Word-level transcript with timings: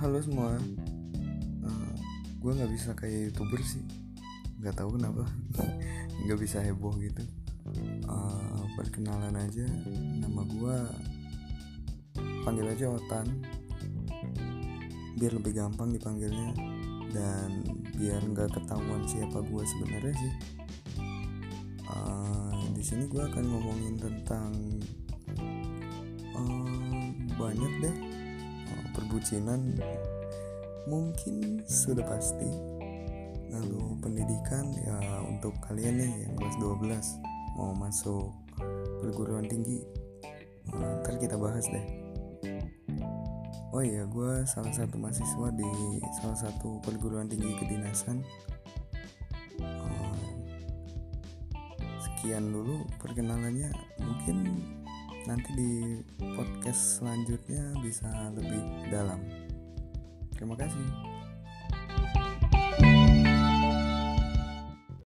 halo 0.00 0.16
semua. 0.16 0.56
Uh, 1.60 1.92
gue 2.40 2.52
nggak 2.56 2.72
bisa 2.72 2.96
kayak 2.96 3.28
youtuber 3.28 3.60
sih. 3.60 3.84
Nggak 4.56 4.80
tahu 4.80 4.96
kenapa. 4.96 5.28
Nggak 6.24 6.40
bisa 6.40 6.64
heboh 6.64 6.96
gitu. 6.96 7.20
Uh, 8.08 8.64
perkenalan 8.80 9.36
aja. 9.36 9.68
Nama 10.24 10.40
gue 10.48 10.76
panggil 12.48 12.64
aja 12.72 12.96
Otan. 12.96 13.44
Biar 15.20 15.36
lebih 15.36 15.52
gampang 15.52 15.92
dipanggilnya. 15.92 16.56
Dan 17.12 17.60
biar 17.92 18.24
nggak 18.24 18.56
ketahuan 18.56 19.04
siapa 19.04 19.44
gue 19.44 19.62
sebenarnya 19.68 20.14
sih. 20.16 20.32
Uh, 21.92 22.56
di 22.72 22.80
sini 22.80 23.04
gue 23.04 23.20
akan 23.20 23.44
ngomongin 23.44 24.00
tentang 24.00 24.52
uh, 26.32 27.04
banyak 27.36 27.72
deh 27.84 28.19
perbucinan 28.92 29.78
mungkin 30.86 31.62
sudah 31.66 32.04
pasti. 32.06 32.50
Lalu 33.50 33.98
pendidikan 33.98 34.70
ya 34.86 34.98
untuk 35.26 35.54
kalian 35.66 35.98
nih 35.98 36.12
yang 36.26 36.34
kelas 36.38 36.56
12 36.62 37.58
mau 37.58 37.74
masuk 37.74 38.30
perguruan 39.02 39.48
tinggi 39.48 39.82
uh, 40.74 41.02
ntar 41.02 41.18
kita 41.18 41.34
bahas 41.34 41.66
deh. 41.66 41.86
Oh 43.70 43.82
iya 43.86 44.02
gue 44.02 44.42
salah 44.50 44.74
satu 44.74 44.98
mahasiswa 44.98 45.48
di 45.54 45.70
salah 46.18 46.38
satu 46.38 46.82
perguruan 46.82 47.30
tinggi 47.30 47.54
kedinasan. 47.54 48.22
Uh, 49.62 50.14
sekian 52.02 52.50
dulu 52.50 52.82
perkenalannya. 52.98 53.70
Mungkin 54.02 54.49
nanti 55.30 55.50
di 55.54 55.72
podcast 56.34 56.98
selanjutnya 56.98 57.78
bisa 57.86 58.10
lebih 58.34 58.90
dalam. 58.90 59.22
Terima 60.34 60.58
kasih 60.58 61.19